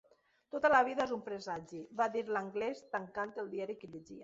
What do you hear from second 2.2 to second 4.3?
l'anglès tancant el diari que llegia.